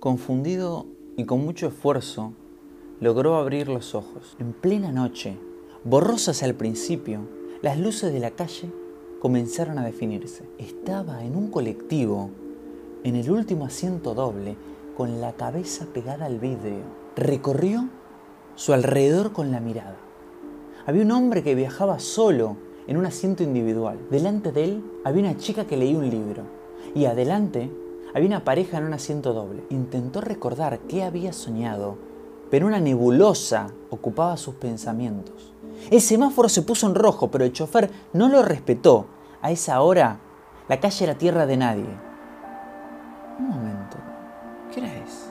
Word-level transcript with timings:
Confundido 0.00 0.86
y 1.18 1.26
con 1.26 1.44
mucho 1.44 1.66
esfuerzo, 1.66 2.32
logró 3.00 3.36
abrir 3.36 3.68
los 3.68 3.94
ojos. 3.94 4.34
En 4.38 4.54
plena 4.54 4.92
noche, 4.92 5.36
borrosas 5.84 6.42
al 6.42 6.54
principio, 6.54 7.28
las 7.60 7.78
luces 7.78 8.10
de 8.10 8.18
la 8.18 8.30
calle 8.30 8.70
comenzaron 9.20 9.78
a 9.78 9.84
definirse. 9.84 10.44
Estaba 10.56 11.22
en 11.22 11.36
un 11.36 11.50
colectivo, 11.50 12.30
en 13.04 13.14
el 13.14 13.30
último 13.30 13.66
asiento 13.66 14.14
doble, 14.14 14.56
con 14.96 15.20
la 15.20 15.34
cabeza 15.34 15.84
pegada 15.92 16.24
al 16.24 16.38
vidrio. 16.38 16.84
Recorrió 17.14 17.90
su 18.54 18.72
alrededor 18.72 19.34
con 19.34 19.50
la 19.50 19.60
mirada. 19.60 19.98
Había 20.86 21.02
un 21.02 21.12
hombre 21.12 21.42
que 21.42 21.54
viajaba 21.54 21.98
solo 21.98 22.56
en 22.86 22.96
un 22.96 23.04
asiento 23.04 23.42
individual. 23.42 23.98
Delante 24.10 24.50
de 24.50 24.64
él 24.64 24.84
había 25.04 25.24
una 25.24 25.36
chica 25.36 25.66
que 25.66 25.76
leía 25.76 25.98
un 25.98 26.08
libro. 26.08 26.44
Y 26.94 27.04
adelante 27.04 27.70
había 28.14 28.28
una 28.28 28.44
pareja 28.44 28.78
en 28.78 28.84
un 28.84 28.94
asiento 28.94 29.32
doble. 29.32 29.64
Intentó 29.70 30.20
recordar 30.20 30.80
qué 30.80 31.02
había 31.02 31.32
soñado, 31.32 31.96
pero 32.50 32.66
una 32.66 32.80
nebulosa 32.80 33.68
ocupaba 33.90 34.36
sus 34.36 34.54
pensamientos. 34.56 35.52
El 35.90 36.00
semáforo 36.00 36.48
se 36.48 36.62
puso 36.62 36.86
en 36.86 36.94
rojo, 36.94 37.30
pero 37.30 37.44
el 37.44 37.52
chofer 37.52 37.90
no 38.12 38.28
lo 38.28 38.42
respetó. 38.42 39.06
A 39.42 39.50
esa 39.50 39.80
hora, 39.80 40.18
la 40.68 40.80
calle 40.80 41.04
era 41.04 41.16
tierra 41.16 41.46
de 41.46 41.56
nadie. 41.56 41.98
Un 43.38 43.48
momento, 43.48 43.96
¿qué 44.72 44.80
hora 44.80 44.94
es? 44.96 45.30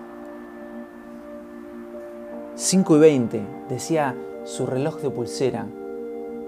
5 2.55 2.97
y 2.97 2.99
20, 2.99 3.47
decía 3.69 4.15
su 4.43 4.65
reloj 4.65 4.97
de 4.97 5.09
pulsera, 5.11 5.67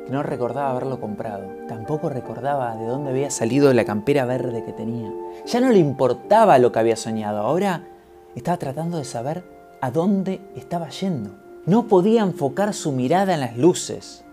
que 0.06 0.12
no 0.12 0.24
recordaba 0.24 0.72
haberlo 0.72 1.00
comprado. 1.00 1.48
Tampoco 1.68 2.10
recordaba 2.10 2.76
de 2.76 2.86
dónde 2.86 3.12
había 3.12 3.32
salido 3.32 3.74
la 3.74 3.86
campera 3.86 4.26
verde 4.26 4.64
que 4.64 4.74
tenía. 4.74 5.12
Ya 5.46 5.60
no 5.62 5.70
le 5.70 5.80
importaba 5.80 6.58
lo 6.60 6.72
que 6.72 6.80
había 6.80 6.96
soñado, 6.96 7.40
ahora 7.40 7.88
estaba 8.36 8.58
tratando 8.58 8.98
de 8.98 9.06
saber 9.06 9.44
a 9.82 9.92
dónde 9.92 10.42
estaba 10.56 10.90
yendo. 10.90 11.32
No 11.66 11.88
podía 11.88 12.22
enfocar 12.22 12.74
su 12.74 12.92
mirada 12.92 13.34
en 13.34 13.40
las 13.40 13.58
luces. 13.58 14.24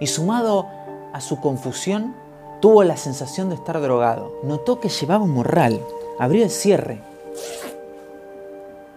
Y 0.00 0.06
sumado 0.06 0.66
a 1.12 1.20
su 1.20 1.40
confusión, 1.40 2.14
tuvo 2.60 2.84
la 2.84 2.96
sensación 2.96 3.48
de 3.48 3.56
estar 3.56 3.80
drogado. 3.80 4.32
Notó 4.42 4.80
que 4.80 4.88
llevaba 4.88 5.24
un 5.24 5.30
morral. 5.30 5.80
Abrió 6.18 6.44
el 6.44 6.50
cierre. 6.50 7.00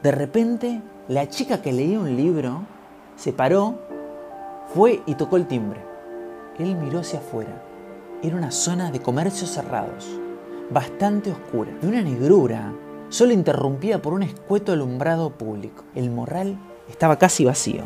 De 0.04 0.12
repente, 0.12 0.82
la 1.08 1.28
chica 1.28 1.62
que 1.62 1.74
leía 1.74 2.00
un 2.00 2.16
libro 2.16 2.62
se 3.16 3.34
paró, 3.34 3.76
fue 4.74 5.02
y 5.06 5.16
tocó 5.16 5.38
el 5.38 5.48
timbre. 5.48 5.82
Él 6.60 6.76
miró 6.76 7.00
hacia 7.00 7.20
afuera. 7.20 7.64
Era 8.24 8.36
una 8.36 8.52
zona 8.52 8.92
de 8.92 9.00
comercios 9.00 9.52
cerrados, 9.52 10.08
bastante 10.72 11.32
oscura, 11.32 11.72
de 11.82 11.88
una 11.88 12.02
negrura, 12.02 12.74
solo 13.10 13.32
interrumpida 13.32 14.02
por 14.02 14.14
un 14.14 14.24
escueto 14.24 14.72
alumbrado 14.72 15.30
público. 15.30 15.84
El 15.94 16.10
morral 16.10 16.58
estaba 16.90 17.18
casi 17.18 17.46
vacío. 17.46 17.84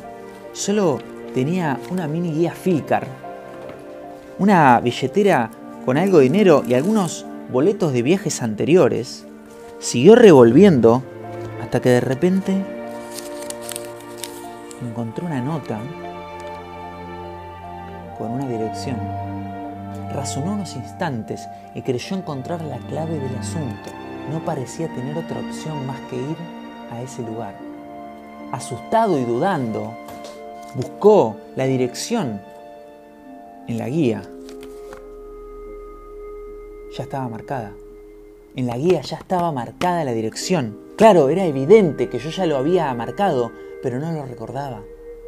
Solo 0.53 0.99
tenía 1.33 1.79
una 1.91 2.07
mini 2.07 2.31
guía 2.31 2.53
Filcar, 2.53 3.07
una 4.39 4.79
billetera 4.79 5.51
con 5.85 5.97
algo 5.97 6.19
de 6.19 6.23
dinero 6.23 6.63
y 6.67 6.73
algunos 6.73 7.25
boletos 7.51 7.91
de 7.93 8.01
viajes 8.01 8.41
anteriores. 8.41 9.25
Siguió 9.79 10.15
revolviendo 10.15 11.03
hasta 11.61 11.81
que 11.81 11.89
de 11.89 12.01
repente 12.01 12.53
encontró 14.81 15.25
una 15.25 15.41
nota 15.41 15.79
con 18.21 18.33
una 18.33 18.47
dirección. 18.47 18.97
Razonó 20.13 20.53
unos 20.53 20.75
instantes 20.75 21.49
y 21.73 21.81
creyó 21.81 22.15
encontrar 22.15 22.61
la 22.61 22.77
clave 22.77 23.17
del 23.17 23.35
asunto. 23.35 23.89
No 24.29 24.45
parecía 24.45 24.87
tener 24.93 25.17
otra 25.17 25.39
opción 25.39 25.87
más 25.87 25.99
que 26.01 26.17
ir 26.17 26.37
a 26.91 27.01
ese 27.01 27.23
lugar. 27.23 27.55
Asustado 28.51 29.17
y 29.17 29.23
dudando, 29.23 29.93
buscó 30.75 31.35
la 31.55 31.65
dirección 31.65 32.39
en 33.67 33.79
la 33.79 33.89
guía. 33.89 34.21
Ya 36.95 37.03
estaba 37.03 37.27
marcada. 37.27 37.71
En 38.55 38.67
la 38.67 38.77
guía 38.77 39.01
ya 39.01 39.17
estaba 39.17 39.51
marcada 39.51 40.03
la 40.03 40.11
dirección. 40.11 40.77
Claro, 40.95 41.29
era 41.29 41.45
evidente 41.45 42.07
que 42.07 42.19
yo 42.19 42.29
ya 42.29 42.45
lo 42.45 42.57
había 42.57 42.93
marcado, 42.93 43.51
pero 43.81 43.97
no 43.97 44.11
lo 44.11 44.27
recordaba. 44.27 44.83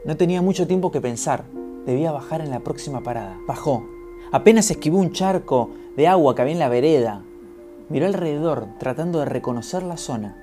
No 0.05 0.15
tenía 0.15 0.43
mucho 0.43 0.67
tiempo 0.67 0.91
que 0.91 1.01
pensar. 1.01 1.45
Debía 1.85 2.11
bajar 2.11 2.41
en 2.41 2.49
la 2.49 2.61
próxima 2.61 3.01
parada. 3.01 3.37
Bajó. 3.47 3.85
Apenas 4.31 4.71
esquivó 4.71 4.99
un 4.99 5.11
charco 5.11 5.69
de 5.95 6.07
agua 6.07 6.33
que 6.33 6.41
había 6.41 6.53
en 6.53 6.59
la 6.59 6.69
vereda. 6.69 7.23
Miró 7.89 8.05
alrededor, 8.05 8.67
tratando 8.79 9.19
de 9.19 9.25
reconocer 9.25 9.83
la 9.83 9.97
zona. 9.97 10.35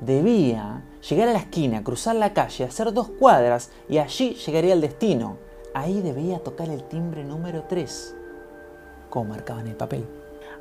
Debía 0.00 0.82
llegar 1.08 1.28
a 1.28 1.32
la 1.32 1.38
esquina, 1.38 1.84
cruzar 1.84 2.16
la 2.16 2.32
calle, 2.32 2.64
hacer 2.64 2.92
dos 2.92 3.08
cuadras 3.08 3.70
y 3.88 3.98
allí 3.98 4.34
llegaría 4.34 4.72
al 4.72 4.80
destino. 4.80 5.36
Ahí 5.74 6.00
debía 6.00 6.38
tocar 6.38 6.68
el 6.68 6.84
timbre 6.84 7.22
número 7.22 7.64
3, 7.68 8.14
como 9.10 9.30
marcaba 9.30 9.60
en 9.60 9.68
el 9.68 9.76
papel. 9.76 10.06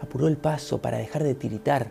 Apuró 0.02 0.28
el 0.28 0.38
paso 0.38 0.82
para 0.82 0.98
dejar 0.98 1.24
de 1.24 1.36
tiritar. 1.36 1.88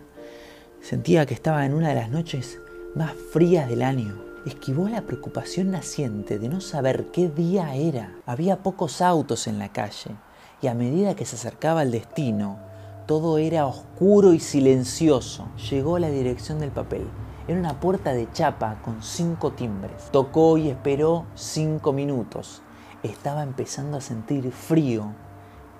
Sentía 0.82 1.24
que 1.24 1.34
estaba 1.34 1.64
en 1.64 1.72
una 1.72 1.88
de 1.88 1.94
las 1.94 2.10
noches 2.10 2.58
más 2.94 3.14
frías 3.32 3.68
del 3.68 3.82
año. 3.82 4.33
Esquivó 4.46 4.90
la 4.90 5.00
preocupación 5.00 5.70
naciente 5.70 6.38
de 6.38 6.50
no 6.50 6.60
saber 6.60 7.06
qué 7.12 7.30
día 7.30 7.74
era. 7.74 8.14
Había 8.26 8.62
pocos 8.62 9.00
autos 9.00 9.46
en 9.46 9.58
la 9.58 9.70
calle 9.70 10.16
y 10.60 10.66
a 10.66 10.74
medida 10.74 11.16
que 11.16 11.24
se 11.24 11.36
acercaba 11.36 11.80
al 11.80 11.90
destino, 11.90 12.58
todo 13.06 13.38
era 13.38 13.66
oscuro 13.66 14.34
y 14.34 14.40
silencioso. 14.40 15.48
Llegó 15.70 15.96
a 15.96 16.00
la 16.00 16.10
dirección 16.10 16.58
del 16.58 16.72
papel. 16.72 17.06
Era 17.48 17.58
una 17.58 17.80
puerta 17.80 18.12
de 18.12 18.30
chapa 18.32 18.82
con 18.82 19.02
cinco 19.02 19.52
timbres. 19.52 20.10
Tocó 20.10 20.58
y 20.58 20.68
esperó 20.68 21.24
cinco 21.34 21.94
minutos. 21.94 22.60
Estaba 23.02 23.42
empezando 23.44 23.96
a 23.96 24.02
sentir 24.02 24.52
frío 24.52 25.12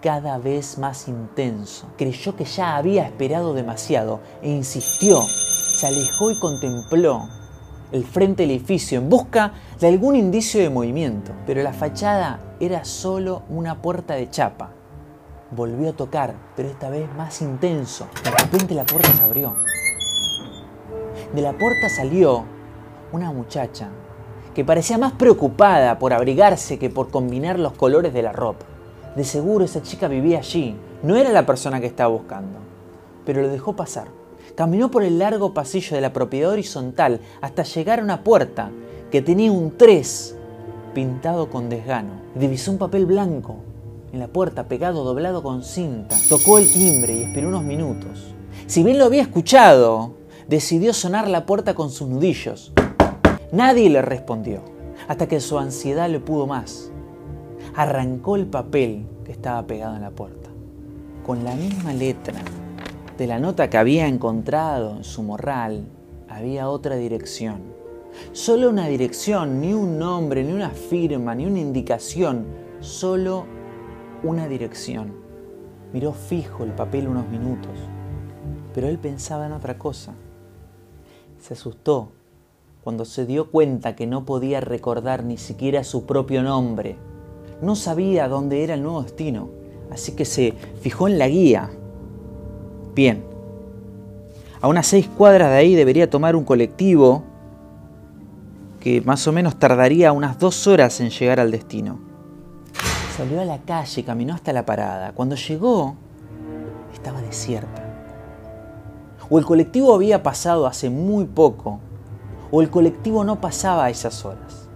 cada 0.01 0.39
vez 0.39 0.79
más 0.79 1.07
intenso. 1.07 1.87
Creyó 1.99 2.35
que 2.35 2.47
ya 2.47 2.77
había 2.77 3.05
esperado 3.05 3.53
demasiado 3.53 4.21
e 4.41 4.51
insistió. 4.51 5.21
Se 5.23 5.87
alejó 5.87 6.31
y 6.31 6.39
contempló 6.39 7.29
el 7.93 8.05
frente 8.05 8.43
del 8.43 8.53
edificio 8.53 8.99
en 8.99 9.09
busca 9.09 9.53
de 9.81 9.89
algún 9.89 10.17
indicio 10.17 10.61
de 10.61 10.71
movimiento, 10.71 11.33
pero 11.47 11.63
la 11.63 11.73
fachada 11.73 12.41
era 12.61 12.85
solo 12.85 13.43
una 13.49 13.81
puerta 13.81 14.15
de 14.15 14.31
chapa. 14.31 14.71
Volvió 15.51 15.91
a 15.91 15.93
tocar, 15.93 16.35
pero 16.57 16.69
esta 16.69 16.91
vez 16.91 17.09
más 17.17 17.41
intenso. 17.43 18.09
De 18.25 18.31
repente 18.31 18.75
la 18.75 18.85
puerta 18.85 19.13
se 19.13 19.23
abrió. 19.23 19.55
De 21.35 21.43
la 21.43 21.53
puerta 21.53 21.89
salió 21.89 22.45
una 23.13 23.33
muchacha 23.33 23.89
que 24.55 24.65
parecía 24.65 24.99
más 24.99 25.13
preocupada 25.13 25.99
por 25.99 26.13
abrigarse 26.13 26.79
que 26.79 26.91
por 26.91 27.11
combinar 27.11 27.59
los 27.59 27.73
colores 27.73 28.13
de 28.13 28.23
la 28.23 28.33
ropa. 28.33 28.67
De 29.17 29.25
seguro 29.25 29.65
esa 29.65 29.83
chica 29.83 30.09
vivía 30.09 30.39
allí, 30.39 30.77
no 31.03 31.17
era 31.17 31.31
la 31.31 31.47
persona 31.47 31.81
que 31.81 31.87
estaba 31.87 32.09
buscando, 32.11 32.59
pero 33.25 33.43
lo 33.43 33.49
dejó 33.49 33.77
pasar. 33.77 34.09
Caminó 34.55 34.89
por 34.91 35.03
el 35.03 35.19
largo 35.19 35.53
pasillo 35.53 35.97
de 35.97 36.01
la 36.01 36.13
propiedad 36.13 36.53
horizontal 36.53 37.21
hasta 37.41 37.65
llegar 37.65 37.99
a 37.99 38.05
una 38.05 38.23
puerta 38.23 38.71
que 39.11 39.21
tenía 39.21 39.51
un 39.51 39.77
3 39.77 40.37
pintado 40.95 41.51
con 41.51 41.69
desgano. 41.69 42.23
Divisó 42.37 42.71
un 42.71 42.79
papel 42.79 43.05
blanco 43.05 43.57
en 44.13 44.21
la 44.21 44.29
puerta 44.29 44.69
pegado 44.69 45.03
doblado 45.03 45.43
con 45.43 45.65
cinta. 45.65 46.17
Tocó 46.29 46.59
el 46.59 46.73
timbre 46.73 47.15
y 47.15 47.23
esperó 47.25 47.49
unos 47.49 47.65
minutos. 47.65 48.33
Si 48.69 48.85
bien 48.85 48.99
lo 48.99 49.07
había 49.07 49.23
escuchado, 49.23 50.15
decidió 50.47 50.95
sonar 50.95 51.27
la 51.27 51.47
puerta 51.47 51.75
con 51.75 51.91
sus 51.91 52.09
nudillos. 52.09 52.73
Nadie 53.51 53.91
le 53.91 54.03
respondió, 54.03 54.63
hasta 55.09 55.27
que 55.27 55.41
su 55.41 55.59
ansiedad 55.59 56.09
le 56.09 56.21
pudo 56.21 56.47
más. 56.47 56.93
Arrancó 57.75 58.37
el 58.37 58.47
papel 58.47 59.05
que 59.25 59.33
estaba 59.33 59.67
pegado 59.67 59.97
en 59.97 60.03
la 60.03 60.11
puerta. 60.11 60.49
Con 61.27 61.43
la 61.43 61.57
misma 61.57 61.93
letra 61.93 62.35
de 63.17 63.27
la 63.27 63.39
nota 63.39 63.71
que 63.71 63.79
había 63.79 64.09
encontrado 64.09 64.97
en 64.97 65.05
su 65.05 65.23
morral, 65.23 65.87
había 66.29 66.69
otra 66.69 66.97
dirección. 66.97 67.63
Solo 68.33 68.71
una 68.71 68.89
dirección, 68.89 69.61
ni 69.61 69.73
un 69.73 69.99
nombre, 69.99 70.43
ni 70.43 70.53
una 70.53 70.71
firma, 70.71 71.35
ni 71.35 71.47
una 71.47 71.61
indicación, 71.61 72.47
solo 72.81 73.47
una 74.23 74.49
dirección. 74.49 75.13
Miró 75.93 76.13
fijo 76.13 76.65
el 76.65 76.73
papel 76.73 77.07
unos 77.07 77.29
minutos, 77.29 77.73
pero 78.75 78.89
él 78.89 78.99
pensaba 78.99 79.47
en 79.47 79.53
otra 79.53 79.79
cosa. 79.79 80.15
Se 81.39 81.55
asustó 81.55 82.13
cuando 82.83 83.05
se 83.05 83.27
dio 83.27 83.51
cuenta 83.51 83.95
que 83.95 84.07
no 84.07 84.25
podía 84.25 84.61
recordar 84.61 85.25
ni 85.25 85.37
siquiera 85.37 85.85
su 85.85 86.05
propio 86.05 86.43
nombre. 86.43 86.97
No 87.63 87.77
sabía 87.77 88.29
dónde 88.29 88.65
era 88.65 88.75
el 88.75 88.83
nuevo 88.83 89.03
destino, 89.03 89.51
así 89.91 90.13
que 90.13 90.25
se 90.25 90.53
fijó 90.81 91.07
en 91.07 91.19
la 91.19 91.29
guía. 91.29 91.71
Bien, 92.95 93.25
a 94.61 94.69
unas 94.69 94.87
seis 94.87 95.09
cuadras 95.09 95.51
de 95.51 95.57
ahí 95.57 95.75
debería 95.75 96.09
tomar 96.09 96.37
un 96.37 96.45
colectivo 96.45 97.25
que 98.81 99.01
más 99.01 99.27
o 99.27 99.33
menos 99.33 99.59
tardaría 99.59 100.13
unas 100.13 100.39
dos 100.39 100.67
horas 100.67 101.01
en 101.01 101.11
llegar 101.11 101.41
al 101.41 101.51
destino. 101.51 101.99
Salió 103.17 103.41
a 103.41 103.45
la 103.45 103.59
calle 103.59 104.05
caminó 104.05 104.33
hasta 104.35 104.53
la 104.53 104.65
parada. 104.65 105.13
Cuando 105.13 105.35
llegó, 105.37 105.97
estaba 106.93 107.21
desierta. 107.21 107.83
O 109.29 109.39
el 109.39 109.45
colectivo 109.45 109.95
había 109.95 110.23
pasado 110.23 110.67
hace 110.67 110.89
muy 110.89 111.25
poco, 111.25 111.81
o 112.51 112.63
el 112.63 112.71
colectivo 112.71 113.25
no 113.25 113.41
pasaba 113.41 113.87
a 113.87 113.91
esas 113.91 114.25
horas. 114.25 114.69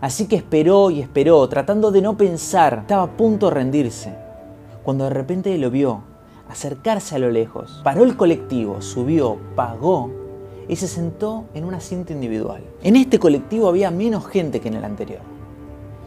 Así 0.00 0.26
que 0.26 0.36
esperó 0.36 0.90
y 0.90 1.00
esperó, 1.00 1.48
tratando 1.48 1.90
de 1.90 2.02
no 2.02 2.16
pensar. 2.16 2.78
Estaba 2.82 3.02
a 3.02 3.16
punto 3.16 3.48
de 3.48 3.54
rendirse, 3.54 4.14
cuando 4.84 5.04
de 5.04 5.10
repente 5.10 5.58
lo 5.58 5.70
vio 5.70 6.07
acercarse 6.48 7.14
a 7.14 7.18
lo 7.18 7.30
lejos. 7.30 7.80
Paró 7.84 8.04
el 8.04 8.16
colectivo, 8.16 8.80
subió, 8.82 9.38
pagó 9.54 10.10
y 10.68 10.76
se 10.76 10.88
sentó 10.88 11.46
en 11.54 11.64
un 11.64 11.74
asiento 11.74 12.12
individual. 12.12 12.62
En 12.82 12.96
este 12.96 13.18
colectivo 13.18 13.68
había 13.68 13.90
menos 13.90 14.26
gente 14.26 14.60
que 14.60 14.68
en 14.68 14.74
el 14.74 14.84
anterior. 14.84 15.20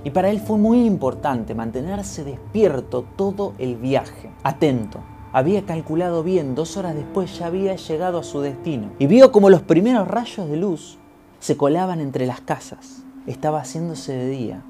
Y 0.03 0.09
para 0.09 0.29
él 0.29 0.39
fue 0.39 0.57
muy 0.57 0.85
importante 0.85 1.53
mantenerse 1.53 2.23
despierto 2.23 3.05
todo 3.15 3.53
el 3.59 3.75
viaje, 3.75 4.31
atento. 4.43 4.99
Había 5.33 5.65
calculado 5.65 6.23
bien, 6.23 6.55
dos 6.55 6.75
horas 6.75 6.95
después 6.95 7.37
ya 7.37 7.47
había 7.47 7.75
llegado 7.75 8.19
a 8.19 8.23
su 8.23 8.41
destino. 8.41 8.91
Y 8.99 9.07
vio 9.07 9.31
como 9.31 9.49
los 9.49 9.61
primeros 9.61 10.07
rayos 10.07 10.49
de 10.49 10.57
luz 10.57 10.97
se 11.39 11.55
colaban 11.55 12.01
entre 12.01 12.25
las 12.25 12.41
casas. 12.41 13.03
Estaba 13.27 13.61
haciéndose 13.61 14.13
de 14.13 14.27
día. 14.27 14.63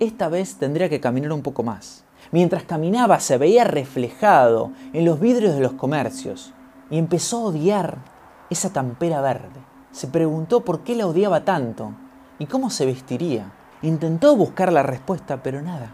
Esta 0.00 0.28
vez 0.28 0.56
tendría 0.56 0.88
que 0.88 1.00
caminar 1.00 1.32
un 1.32 1.42
poco 1.42 1.62
más. 1.62 2.03
Mientras 2.32 2.64
caminaba 2.64 3.20
se 3.20 3.38
veía 3.38 3.64
reflejado 3.64 4.72
en 4.92 5.04
los 5.04 5.20
vidrios 5.20 5.54
de 5.54 5.60
los 5.60 5.72
comercios 5.72 6.52
y 6.90 6.98
empezó 6.98 7.38
a 7.38 7.44
odiar 7.44 7.98
esa 8.50 8.72
tampera 8.72 9.20
verde. 9.20 9.60
Se 9.92 10.08
preguntó 10.08 10.64
por 10.64 10.80
qué 10.80 10.96
la 10.96 11.06
odiaba 11.06 11.44
tanto 11.44 11.92
y 12.38 12.46
cómo 12.46 12.70
se 12.70 12.86
vestiría. 12.86 13.52
Intentó 13.82 14.34
buscar 14.36 14.72
la 14.72 14.82
respuesta, 14.82 15.42
pero 15.42 15.62
nada. 15.62 15.92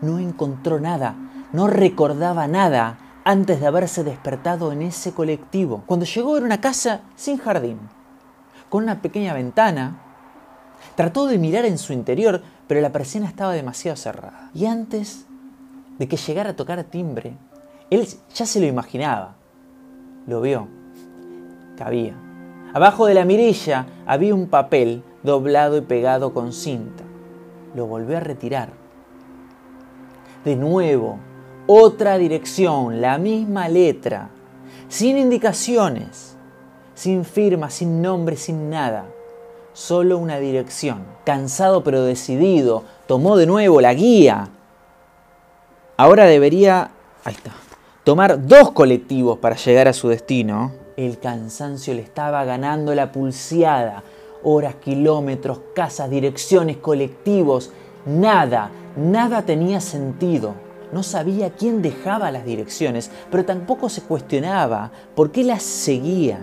No 0.00 0.18
encontró 0.18 0.80
nada, 0.80 1.14
no 1.52 1.66
recordaba 1.66 2.46
nada 2.46 2.98
antes 3.24 3.60
de 3.60 3.66
haberse 3.66 4.04
despertado 4.04 4.72
en 4.72 4.82
ese 4.82 5.12
colectivo. 5.12 5.82
Cuando 5.86 6.06
llegó 6.06 6.36
era 6.36 6.46
una 6.46 6.60
casa 6.60 7.00
sin 7.16 7.38
jardín, 7.38 7.78
con 8.68 8.84
una 8.84 9.00
pequeña 9.00 9.32
ventana. 9.34 10.00
Trató 10.94 11.26
de 11.26 11.38
mirar 11.38 11.64
en 11.64 11.78
su 11.78 11.92
interior, 11.92 12.42
pero 12.66 12.80
la 12.80 12.92
persiana 12.92 13.26
estaba 13.26 13.52
demasiado 13.52 13.96
cerrada. 13.96 14.50
Y 14.54 14.66
antes 14.66 15.26
de 15.98 16.08
que 16.08 16.16
llegara 16.16 16.50
a 16.50 16.56
tocar 16.56 16.84
timbre, 16.84 17.36
él 17.90 18.06
ya 18.34 18.46
se 18.46 18.60
lo 18.60 18.66
imaginaba. 18.66 19.36
Lo 20.26 20.40
vio. 20.40 20.68
Cabía. 21.76 22.14
Abajo 22.72 23.06
de 23.06 23.14
la 23.14 23.24
mirilla 23.24 23.86
había 24.06 24.34
un 24.34 24.48
papel 24.48 25.02
doblado 25.22 25.76
y 25.76 25.80
pegado 25.82 26.32
con 26.32 26.52
cinta 26.52 27.04
lo 27.74 27.86
volvió 27.86 28.16
a 28.16 28.20
retirar. 28.20 28.70
De 30.44 30.56
nuevo, 30.56 31.18
otra 31.66 32.18
dirección, 32.18 33.00
la 33.00 33.18
misma 33.18 33.68
letra, 33.68 34.30
sin 34.88 35.18
indicaciones, 35.18 36.36
sin 36.94 37.24
firma, 37.24 37.70
sin 37.70 38.00
nombre, 38.00 38.36
sin 38.36 38.70
nada. 38.70 39.06
Solo 39.72 40.18
una 40.18 40.38
dirección. 40.38 41.04
Cansado 41.24 41.82
pero 41.82 42.02
decidido, 42.02 42.84
tomó 43.06 43.36
de 43.36 43.46
nuevo 43.46 43.80
la 43.80 43.94
guía. 43.94 44.50
Ahora 45.96 46.24
debería, 46.24 46.90
ahí 47.24 47.34
está, 47.34 47.52
tomar 48.02 48.46
dos 48.48 48.72
colectivos 48.72 49.38
para 49.38 49.54
llegar 49.54 49.86
a 49.86 49.92
su 49.92 50.08
destino. 50.08 50.72
El 50.96 51.18
cansancio 51.20 51.94
le 51.94 52.02
estaba 52.02 52.44
ganando 52.44 52.94
la 52.94 53.12
pulseada 53.12 54.02
horas, 54.44 54.76
kilómetros, 54.76 55.60
casas, 55.74 56.10
direcciones, 56.10 56.76
colectivos, 56.76 57.70
nada, 58.06 58.70
nada 58.96 59.42
tenía 59.42 59.80
sentido. 59.80 60.54
No 60.92 61.02
sabía 61.02 61.50
quién 61.50 61.82
dejaba 61.82 62.30
las 62.30 62.44
direcciones, 62.44 63.10
pero 63.30 63.44
tampoco 63.44 63.88
se 63.88 64.02
cuestionaba 64.02 64.92
por 65.16 65.32
qué 65.32 65.42
las 65.42 65.62
seguía. 65.62 66.38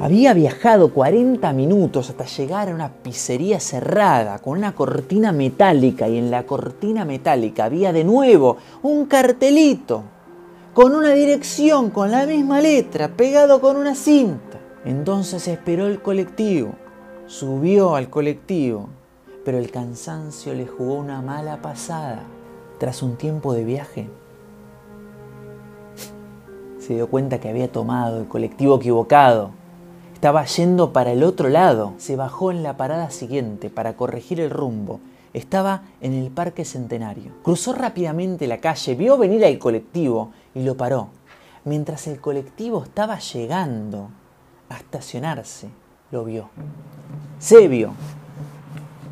Había 0.00 0.32
viajado 0.34 0.92
40 0.92 1.52
minutos 1.52 2.10
hasta 2.10 2.24
llegar 2.24 2.68
a 2.68 2.74
una 2.74 2.90
pizzería 2.90 3.60
cerrada 3.60 4.38
con 4.38 4.58
una 4.58 4.74
cortina 4.74 5.30
metálica 5.30 6.08
y 6.08 6.18
en 6.18 6.30
la 6.30 6.44
cortina 6.44 7.04
metálica 7.04 7.64
había 7.64 7.92
de 7.92 8.04
nuevo 8.04 8.56
un 8.82 9.06
cartelito 9.06 10.02
con 10.74 10.94
una 10.94 11.10
dirección 11.10 11.90
con 11.90 12.10
la 12.10 12.26
misma 12.26 12.60
letra 12.60 13.08
pegado 13.08 13.60
con 13.60 13.76
una 13.76 13.94
cinta. 13.94 14.58
Entonces 14.84 15.46
esperó 15.46 15.86
el 15.86 16.00
colectivo 16.00 16.72
Subió 17.30 17.94
al 17.94 18.10
colectivo, 18.10 18.88
pero 19.44 19.58
el 19.58 19.70
cansancio 19.70 20.52
le 20.52 20.66
jugó 20.66 20.94
una 20.94 21.22
mala 21.22 21.62
pasada. 21.62 22.24
Tras 22.80 23.04
un 23.04 23.14
tiempo 23.14 23.52
de 23.52 23.62
viaje, 23.62 24.08
se 26.80 26.94
dio 26.94 27.08
cuenta 27.08 27.38
que 27.38 27.48
había 27.48 27.70
tomado 27.70 28.18
el 28.18 28.26
colectivo 28.26 28.78
equivocado. 28.78 29.59
Estaba 30.20 30.44
yendo 30.44 30.92
para 30.92 31.12
el 31.12 31.24
otro 31.24 31.48
lado. 31.48 31.94
Se 31.96 32.14
bajó 32.14 32.50
en 32.50 32.62
la 32.62 32.76
parada 32.76 33.08
siguiente 33.08 33.70
para 33.70 33.96
corregir 33.96 34.38
el 34.38 34.50
rumbo. 34.50 35.00
Estaba 35.32 35.80
en 36.02 36.12
el 36.12 36.30
Parque 36.30 36.66
Centenario. 36.66 37.32
Cruzó 37.42 37.72
rápidamente 37.72 38.46
la 38.46 38.58
calle, 38.58 38.94
vio 38.94 39.16
venir 39.16 39.46
al 39.46 39.58
colectivo 39.58 40.32
y 40.54 40.62
lo 40.62 40.76
paró. 40.76 41.08
Mientras 41.64 42.06
el 42.06 42.20
colectivo 42.20 42.84
estaba 42.84 43.18
llegando 43.18 44.10
a 44.68 44.76
estacionarse, 44.76 45.70
lo 46.10 46.26
vio. 46.26 46.50
Se 47.38 47.66
vio. 47.66 47.94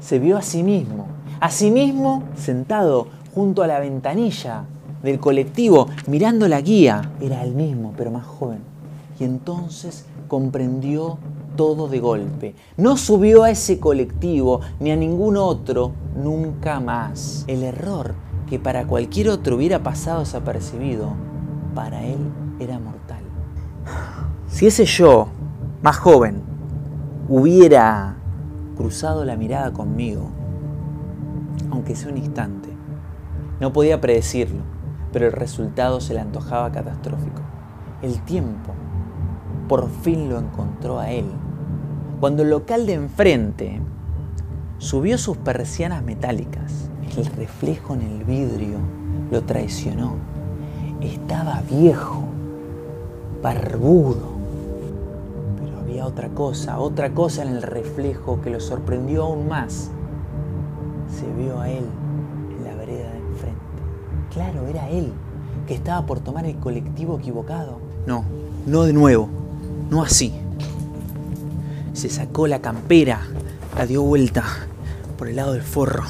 Se 0.00 0.19
vio 0.19 0.37
a 0.37 0.43
sí 0.43 0.62
mismo. 0.62 1.06
A 1.40 1.50
sí 1.50 1.70
mismo 1.70 2.25
sentado 2.37 3.06
junto 3.34 3.62
a 3.62 3.66
la 3.66 3.81
ventanilla 3.81 4.64
del 5.02 5.19
colectivo, 5.19 5.88
mirando 6.06 6.49
la 6.49 6.61
guía. 6.61 7.12
Era 7.19 7.43
el 7.44 7.54
mismo, 7.54 7.94
pero 7.96 8.11
más 8.11 8.26
joven. 8.26 8.77
Y 9.19 9.25
entonces 9.25 10.06
comprendió 10.29 11.19
todo 11.56 11.88
de 11.88 11.99
golpe. 11.99 12.55
No 12.76 12.97
subió 12.97 13.43
a 13.43 13.50
ese 13.50 13.81
colectivo 13.81 14.61
ni 14.79 14.93
a 14.93 14.97
ningún 14.97 15.37
otro 15.37 15.93
nunca 16.15 16.79
más. 16.79 17.44
El 17.49 17.65
error 17.65 18.15
que 18.49 18.59
para 18.59 18.87
cualquier 18.87 19.29
otro 19.29 19.56
hubiera 19.56 19.82
pasado 19.82 20.20
desapercibido, 20.20 21.12
para 21.75 22.05
él 22.05 22.19
era 22.61 22.79
mortal. 22.79 23.23
Si 24.49 24.67
ese 24.67 24.85
yo, 24.85 25.29
más 25.82 25.99
joven, 25.99 26.43
hubiera 27.29 28.17
cruzado 28.76 29.25
la 29.25 29.37
mirada 29.37 29.73
conmigo, 29.73 30.31
aunque 31.71 31.94
sea 31.94 32.11
un 32.11 32.19
instante. 32.19 32.69
No 33.61 33.73
podía 33.73 34.00
predecirlo, 34.00 34.62
pero 35.12 35.26
el 35.26 35.32
resultado 35.32 36.00
se 36.00 36.14
le 36.14 36.21
antojaba 36.21 36.71
catastrófico. 36.71 37.43
El 38.00 38.21
tiempo 38.23 38.73
por 39.69 39.88
fin 39.88 40.28
lo 40.28 40.38
encontró 40.38 40.99
a 40.99 41.11
él. 41.11 41.26
Cuando 42.21 42.42
el 42.42 42.50
local 42.50 42.87
de 42.87 42.95
enfrente 42.95 43.81
subió 44.78 45.19
sus 45.19 45.37
persianas 45.37 46.02
metálicas, 46.02 46.90
el 47.16 47.26
reflejo 47.26 47.95
en 47.95 48.02
el 48.02 48.25
vidrio 48.25 48.78
lo 49.31 49.42
traicionó. 49.42 50.14
Estaba 51.00 51.62
viejo, 51.71 52.25
barbudo, 53.42 54.38
otra 56.09 56.28
cosa, 56.28 56.78
otra 56.78 57.11
cosa 57.11 57.42
en 57.42 57.49
el 57.49 57.62
reflejo 57.62 58.40
que 58.40 58.50
lo 58.50 58.61
sorprendió 58.61 59.25
aún 59.25 59.49
más. 59.49 59.90
Se 61.09 61.26
vio 61.40 61.61
a 61.61 61.71
él 61.71 61.85
en 62.57 62.64
la 62.64 62.75
vereda 62.75 63.11
de 63.11 63.19
enfrente. 63.19 63.59
Claro, 64.33 64.66
era 64.66 64.88
él, 64.88 65.12
que 65.66 65.75
estaba 65.75 66.07
por 66.07 66.21
tomar 66.21 66.45
el 66.47 66.57
colectivo 66.57 67.19
equivocado. 67.19 67.78
No, 68.07 68.25
no 68.66 68.85
de 68.85 68.92
nuevo, 68.92 69.28
no 69.90 70.02
así. 70.02 70.33
Se 71.92 72.09
sacó 72.09 72.47
la 72.47 72.61
campera, 72.61 73.26
la 73.76 73.87
dio 73.87 74.02
vuelta 74.02 74.45
por 75.16 75.28
el 75.28 75.37
lado 75.37 75.52
del 75.52 75.62
forro. 75.62 76.04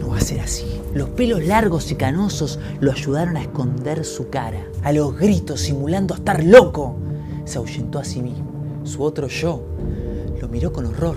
No 0.00 0.08
va 0.08 0.16
a 0.16 0.20
ser 0.20 0.40
así. 0.40 0.80
Los 0.94 1.10
pelos 1.10 1.44
largos 1.44 1.90
y 1.92 1.94
canosos 1.94 2.58
lo 2.80 2.90
ayudaron 2.92 3.36
a 3.36 3.42
esconder 3.42 4.04
su 4.04 4.28
cara. 4.28 4.66
A 4.82 4.92
los 4.92 5.16
gritos, 5.16 5.60
simulando 5.60 6.14
estar 6.14 6.42
loco, 6.42 6.96
se 7.44 7.58
ahuyentó 7.58 7.98
a 7.98 8.04
sí 8.04 8.22
mismo. 8.22 8.80
Su 8.84 9.02
otro 9.02 9.28
yo 9.28 9.62
lo 10.40 10.48
miró 10.48 10.72
con 10.72 10.86
horror 10.86 11.16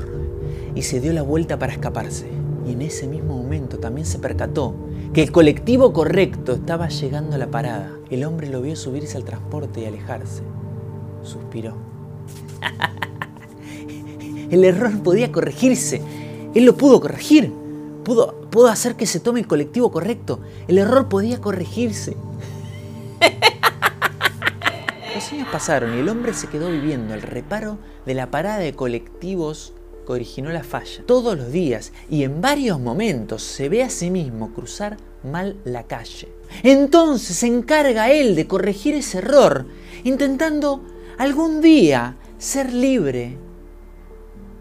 y 0.75 0.81
se 0.83 0.99
dio 0.99 1.13
la 1.13 1.21
vuelta 1.21 1.57
para 1.57 1.73
escaparse. 1.73 2.40
Y 2.65 2.73
en 2.73 2.81
ese 2.81 3.07
mismo 3.07 3.35
momento 3.35 3.79
también 3.79 4.05
se 4.05 4.19
percató 4.19 4.75
que 5.13 5.23
el 5.23 5.31
colectivo 5.31 5.93
correcto 5.93 6.53
estaba 6.53 6.89
llegando 6.89 7.35
a 7.35 7.39
la 7.39 7.49
parada. 7.49 7.91
El 8.09 8.23
hombre 8.23 8.49
lo 8.49 8.61
vio 8.61 8.75
subirse 8.75 9.17
al 9.17 9.23
transporte 9.23 9.81
y 9.81 9.85
alejarse. 9.85 10.43
Suspiró. 11.23 11.75
el 14.51 14.63
error 14.63 15.01
podía 15.01 15.31
corregirse. 15.31 16.01
Él 16.53 16.65
lo 16.65 16.77
pudo 16.77 17.01
corregir. 17.01 17.51
Pudo, 18.03 18.49
pudo 18.49 18.67
hacer 18.67 18.95
que 18.95 19.05
se 19.05 19.19
tome 19.19 19.39
el 19.39 19.47
colectivo 19.47 19.91
correcto. 19.91 20.39
El 20.67 20.77
error 20.77 21.09
podía 21.09 21.41
corregirse. 21.41 22.15
Los 25.15 25.31
años 25.31 25.47
pasaron 25.51 25.95
y 25.95 25.99
el 25.99 26.09
hombre 26.09 26.33
se 26.33 26.47
quedó 26.47 26.69
viviendo 26.71 27.13
el 27.13 27.21
reparo 27.21 27.77
de 28.05 28.13
la 28.15 28.31
parada 28.31 28.57
de 28.57 28.73
colectivos 28.73 29.73
que 30.05 30.11
originó 30.11 30.51
la 30.51 30.63
falla. 30.63 31.03
Todos 31.05 31.37
los 31.37 31.51
días 31.51 31.91
y 32.09 32.23
en 32.23 32.41
varios 32.41 32.79
momentos 32.79 33.43
se 33.43 33.69
ve 33.69 33.83
a 33.83 33.89
sí 33.89 34.09
mismo 34.09 34.53
cruzar 34.53 34.97
mal 35.23 35.57
la 35.63 35.83
calle. 35.83 36.29
Entonces 36.63 37.37
se 37.37 37.47
encarga 37.47 38.11
él 38.11 38.35
de 38.35 38.47
corregir 38.47 38.95
ese 38.95 39.19
error, 39.19 39.65
intentando 40.03 40.83
algún 41.17 41.61
día 41.61 42.15
ser 42.37 42.73
libre 42.73 43.37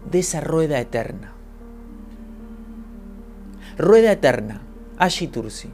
de 0.09 0.19
esa 0.19 0.41
rueda 0.41 0.79
eterna. 0.79 1.33
Rueda 3.77 4.11
eterna, 4.11 4.61
Ashi 4.97 5.27
Tursi. 5.27 5.69